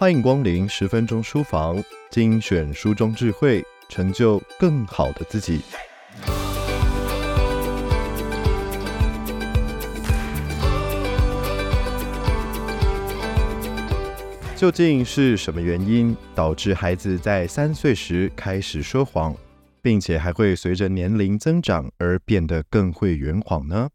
[0.00, 5.60] 欢迎光临十分钟书房，精选书中智慧，成就更好的自己。
[14.54, 19.34] 究竟是什么原因导致孩子在三岁时开始说谎，
[19.82, 23.88] 并且还会随着年龄增长而变得更会圆谎呢？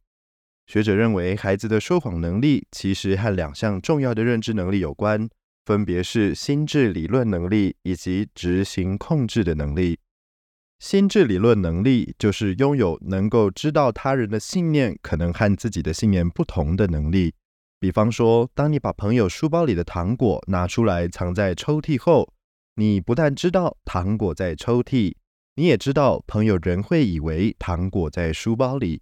[0.67, 5.29] 学者认为，孩子的说谎能力其实和两项重要的认知能力有关。
[5.65, 9.97] 分别是心智理论能力以及执行控制的能力。
[10.79, 17.33] 心智理论能力就是拥有能够知道他人的信念可能和自己的信念不同的能力。
[17.79, 22.33] 比方说，当你把朋友书包里的糖果拿出来藏在抽屉后，
[22.75, 25.15] 你不但知道糖果在抽屉，
[25.55, 29.01] 你也知道朋友仍会以为糖果在书包里。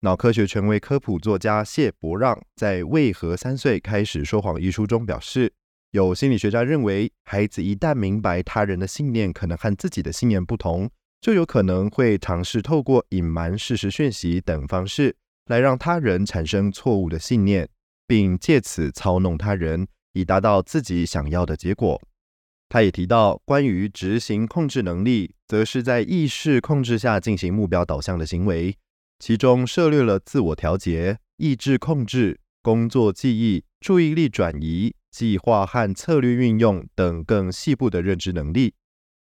[0.00, 5.52] 脑科学权威科普作家谢伯让在《为何三岁开始说谎》一书中表示。
[5.94, 15.14] 有心理学家认为，孩子一旦明白他人的信念可能和自己的信念不同，就有可能会尝试透过隐瞒事实讯息等方式
[15.46, 17.68] 来让他人产生错误的信念，
[18.08, 22.02] 并借此操弄他人，以达到自己想要的结果。
[22.68, 28.76] 他也提到，关于执行控制能力，则是在意识控制下进行目标导向的行为，
[29.20, 34.92] 其中涉猎了自我调节、意志控制、工作记忆、注意力转移。
[35.14, 38.74] 计划和策略运用等更细部的认知能力。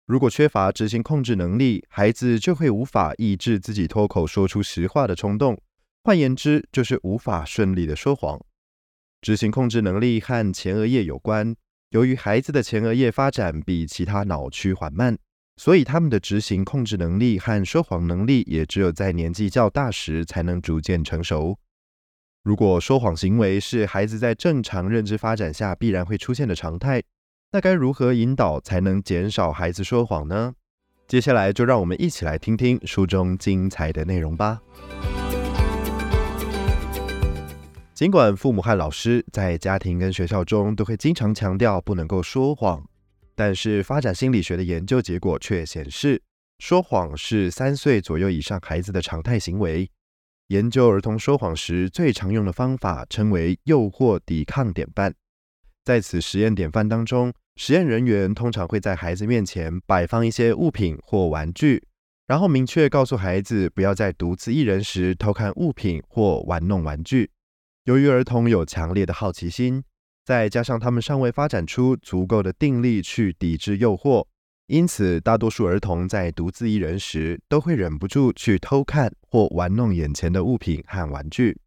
[0.05, 5.57] 如果缺乏执行控制能力，孩子就会无法抑制自己脱口说出实话的冲动。
[6.03, 8.39] 换言之，就是无法顺利的说谎。
[9.22, 11.55] 执行控制能力和前额叶有关。
[11.91, 15.17] 由于孩子的前额叶发展比其他脑区缓慢，
[15.57, 21.57] 所以他们的执行控制能力和说谎能力也只有在年纪较大时才能逐渐成熟。
[22.42, 27.04] 如果说谎行为是孩子在正常认知发展下必然会出现的常态，
[27.52, 30.54] 那该如何引导才能减少孩子说谎呢？
[31.06, 34.62] 接下来就让我们一起来听听书中精彩的内容吧。
[37.94, 42.81] 尽管父母和老师在家庭跟学校中都会经常强调不能够说谎，
[43.36, 46.22] 但是发展心理学的研究结果却显示，
[46.59, 49.92] 说谎是三岁左右以上孩子的常态行为。
[50.50, 55.14] 研究儿童说谎时最常用的方法称为诱惑抵抗典范。
[55.84, 61.84] 在此实验典范当中，实验人员通常会在孩子面前摆放一些物品或玩具，
[62.26, 67.30] 然后明确告诉孩子不要在独自一人时偷看物品或玩弄玩具。
[67.84, 69.84] 由于儿童有强烈的好奇心，
[70.26, 74.26] 再加上他们尚未发展出足够的定力去抵制诱惑。
[74.69, 81.57] 因此，大多数儿童在独自一人时，都会忍不住去偷看或玩弄眼前的物品和玩具。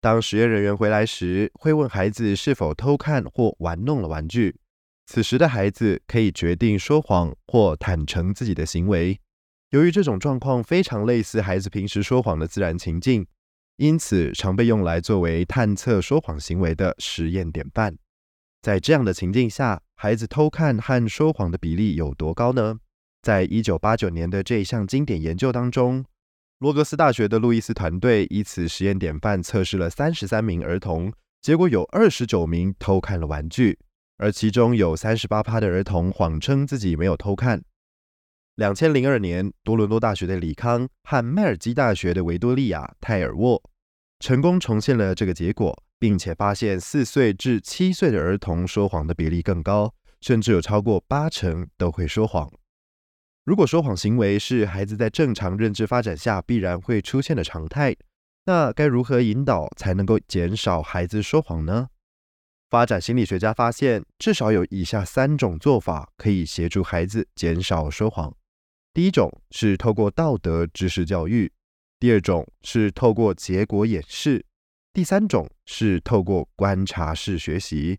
[0.00, 4.56] 当实验人员回来时，会问孩子是否偷看或玩弄了玩具。
[5.06, 9.20] 此时的孩子可以决定说谎或坦诚自己的行为。
[9.70, 13.24] 由于这种状况非常类似孩子平时说谎的自然情境，
[13.76, 17.96] 因此常被用来作为探测说谎行为的实验典范。
[18.60, 22.76] 在这样的情境下，孩子偷看和说谎的比例有多高呢？
[23.22, 26.04] 在一九八九年的这一项经典研究当中，
[26.58, 33.78] 罗格斯大学的路易斯团队以此实验典范测试了三十三名儿童，结果有二十九名偷看了玩具，
[34.18, 37.62] 而其中有三十八趴的儿童谎称自己没有偷看。
[38.56, 43.62] 两千零二年，多伦多大学的李康和麦尔基大学的维多利亚泰尔沃
[44.18, 45.80] 成功重现了这个结果。
[46.02, 52.52] 并且发现，四岁至七岁的儿童说谎的比例更高，甚至有超过八成都会说谎。
[53.44, 57.94] 如果说谎行为是孩子在正常认知发展下必然会出现的常态，
[58.46, 61.86] 那该如何引导才能够减少孩子说谎呢？
[62.68, 68.34] 发展心理学家发现，至少有以下三种做法可以协助孩子减少说谎。
[68.92, 71.52] 第一种是透过道德知识教育，
[72.00, 74.44] 第二种是透过结果演示。
[74.94, 77.98] 第三种是透过观察式学习。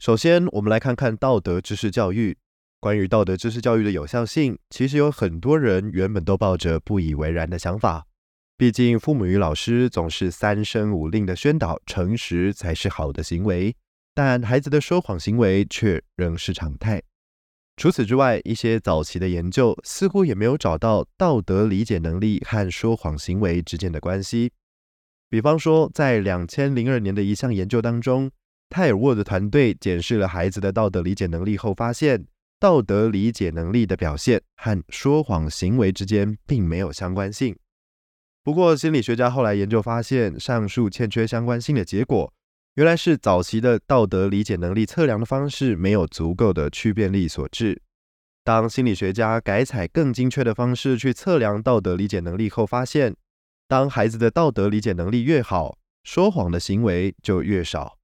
[0.00, 2.36] 首先，我们来看看道德知识教育。
[2.80, 8.08] 关于道德知识教育的有效性，其实有很多人原本都抱着不以为然的想法。
[8.56, 13.76] 毕竟，父母与老师总是三声五令的宣导诚实才是好的行为，
[14.12, 17.00] 但孩子的说谎行为却仍是常态。
[17.76, 24.50] 除此之外，一些早期的研究似乎也没有找到道德理解能力和说谎行为之间的关系。
[25.30, 28.28] 比方说，在两千零二年的一项研究当中，
[28.68, 32.26] 泰尔沃的团队检视了孩子的道德理解能力后，发现
[32.58, 37.56] 道德理解能力的表现和说谎行为之间并没有相关性。
[38.42, 42.32] 不过，心理学家后来研究发现，上述欠缺相关性的结果，
[42.74, 47.80] 原来是早期的道德理解能力测量的方式没有足够的区辨力所致。
[48.42, 53.14] 当心理学家改采更精确的方式去测量道德理解能力后，发现，
[53.70, 57.98] 当孩子的道德理解能力越好，说谎的行为就越少。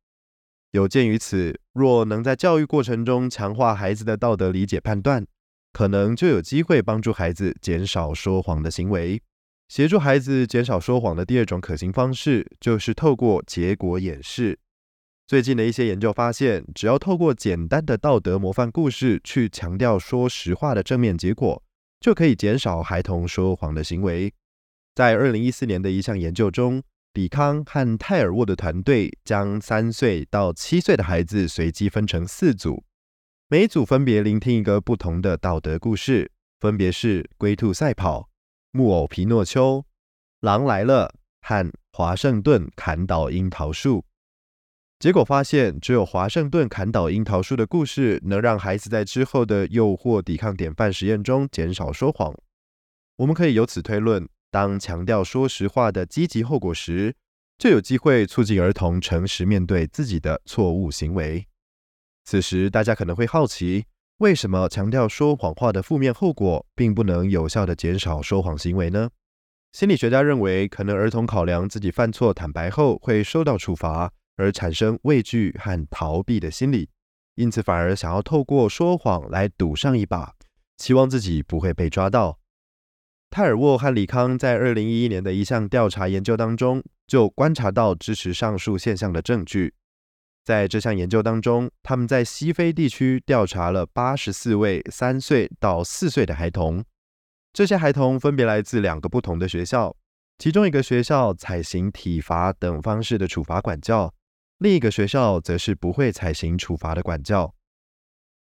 [0.71, 5.27] 有鉴于此，若能在教育过程中强化孩子的道德理解判断，
[5.73, 9.21] 可能就有机会帮助孩子减少说谎的行为。
[9.67, 14.57] 协助孩子减少说谎的第二种可行方式，就是透过结果演示。
[15.27, 21.61] 最近的一些研究发现，只要透过简单的道德模范故事去强调说实话的正面结果，
[21.99, 24.33] 就可以减少孩童说谎的行为。
[24.97, 26.83] 在二零一四年的一项研究中，
[27.13, 32.83] 李康和泰尔沃的团队将三岁到七岁的孩子随机分成四组，
[33.49, 38.31] 每组分别聆听一个不同的道德故事，分别是龟兔赛跑、
[38.71, 39.85] 木偶皮诺丘、
[40.41, 41.13] 狼来了
[41.43, 44.03] 和华盛顿砍倒樱桃树。
[44.99, 52.35] 结果发现，只有华盛顿砍倒樱桃树的故事能让孩子在之后的诱惑抵抗典范实验中减少说谎。
[53.17, 57.15] 我们可以由此推论，当强调说实话的积极后果时，
[57.59, 61.47] 就有机会促进儿童诚实面对自己的错误行为。
[62.25, 63.87] 此时，大家可能会好奇，
[64.19, 69.11] 为什么强调说谎话的负面后果，并不能有效地减少说谎行为呢？
[69.73, 74.13] 心理学家认为，可能儿童考量自己犯错坦白后会受到处罚。
[74.39, 76.91] 而产生畏惧和逃避的心理，
[77.37, 80.35] 因此反而想要透过说谎来赌上一把，
[80.77, 82.39] 期望自己不会被抓到。
[83.31, 89.75] 泰尔沃和李康在二零一一年的一项调查研究当中，就观察到支持上述现象的证据。
[90.45, 96.85] 在这项研究当中，他们在西非地区调查了八十四位三岁到四岁的孩童，
[97.53, 99.97] 这些孩童分别来自两个不同的学校，
[100.39, 104.15] 其中一个学校采行体罚等方式的处罚管教。
[104.59, 107.53] 另一个学校则是不会采行处罚的管教，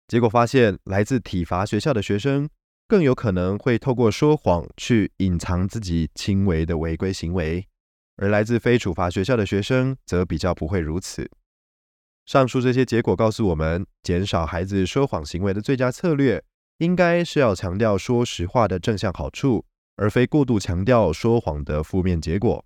[0.08, 2.48] 结果发现，来自体罚学校的学生
[2.88, 7.66] 更有可能会透过说谎去隐藏自己轻微的违规行为，
[8.16, 11.28] 而来自非处罚学校的学生则比较不会如此。
[12.24, 16.42] 上述这些结果告诉我们，减少孩子说谎行为的最佳策略，
[16.78, 19.64] 应该是要强调说实话的正向好处，
[19.96, 22.64] 而非过度强调说谎的负面结果。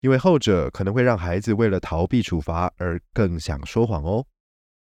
[0.00, 4.26] 因为后者可能会让孩子为了逃避处罚而更想说谎哦。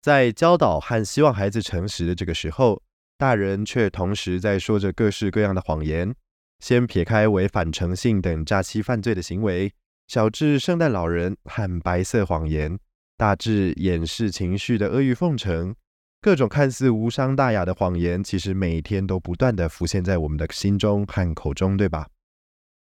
[0.01, 2.81] 在教导和希望孩子诚实的这个时候，
[3.19, 6.16] 大人却同时在说着各式各样的谎言。
[6.60, 9.74] 先撇开违反诚信等诈欺犯罪的行为，
[10.07, 12.80] 小至圣诞老人和白色谎言，
[13.18, 15.75] 大至掩饰情绪的阿谀奉承，
[16.21, 22.07] 各种看似无伤大雅的谎言，其实每天都不断地浮现在我们的心中和口中，对吧？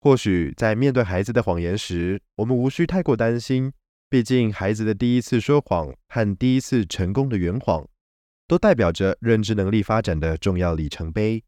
[0.02, 3.72] 或许在面对孩子的谎言时，我们无需太过担心。
[4.10, 7.86] 毕竟，孩子的第一次说谎和第一次成功的圆谎，
[8.50, 11.40] 都代表着认知能力发展的重要里程碑。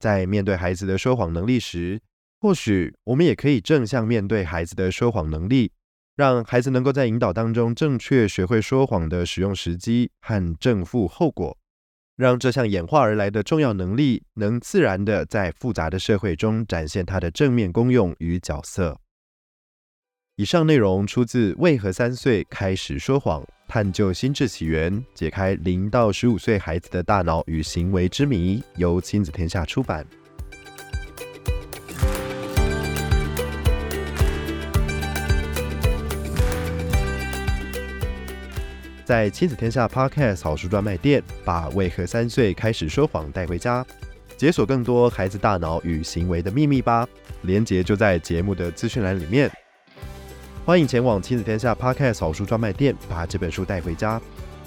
[0.00, 2.00] 在面对孩子的说谎能力时，
[2.40, 5.70] 或许我们也可以正向面对孩子的说谎能力，
[6.16, 11.56] 让孩子能够在引导当中正确学会说谎的使用时机和正负后果。
[12.16, 18.98] 让这项演化而来的重要能力，能自然的在复杂的社会中展现它的正面功用与角色。
[20.34, 30.06] 以上内容出自《为何三岁开始说谎：探究心智起源，解开零到十五岁孩子的大脑与行为之谜》，由亲子天下出版。
[39.04, 43.84] 在亲子天下 Podcast 好书专卖店，把为何三岁开始说谎带回家，
[44.38, 47.06] 解锁更多孩子大脑与行为的秘密吧。
[47.42, 49.50] 连接就在节目的资讯栏里面。
[50.68, 54.20] 欢迎前往亲子天下 Podcast 好书专卖店，把这本书带回家。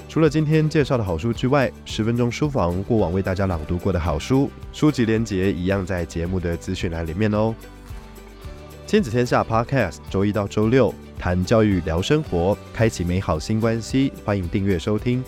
[0.10, 7.54] 除了今天介绍的好书之外，十分钟书房过往为大家朗读过的好书，书籍连结一样在节目的资讯栏里面哦。
[8.88, 14.12] 亲子天下 Podcast，周一到周六谈教育、聊生活，开启美好新关系。
[14.26, 15.24] 欢迎订阅收听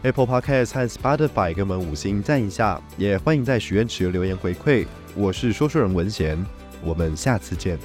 [0.00, 4.86] Apple Podcast 和 Spotify，给我们五星赞一下，也欢迎在许愿池留言回馈。
[5.14, 6.42] 我是说书人文贤，
[6.82, 7.78] 我们下次见。